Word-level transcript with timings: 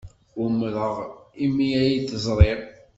Umreɣ 0.43 0.95
imi 1.45 1.67
ay 1.81 1.93
t-ẓriɣ. 2.09 2.59